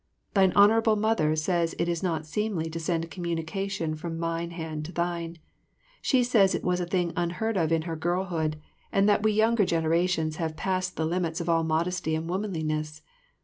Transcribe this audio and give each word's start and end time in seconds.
Thine 0.33 0.51
Honourable 0.53 0.95
Mother 0.95 1.35
says 1.35 1.75
it 1.77 1.87
is 1.87 2.01
not 2.01 2.25
seemly 2.25 2.71
to 2.71 2.79
send 2.79 3.11
communication 3.11 3.93
from 3.93 4.17
mine 4.17 4.49
hand 4.49 4.83
to 4.85 4.91
thine. 4.91 5.37
She 6.01 6.23
says 6.23 6.55
it 6.55 6.63
was 6.63 6.79
a 6.79 6.87
thing 6.87 7.13
unheard 7.15 7.55
of 7.55 7.71
in 7.71 7.83
her 7.83 7.95
girlhood, 7.95 8.59
and 8.91 9.07
that 9.07 9.21
we 9.21 9.31
younger 9.31 9.63
generations 9.63 10.37
have 10.37 10.57
passed 10.57 10.95
the 10.95 11.05
limits 11.05 11.39
of 11.39 11.49
all 11.49 11.61
modesty 11.63 12.15
and 12.15 12.27
womanliness. 12.27 13.03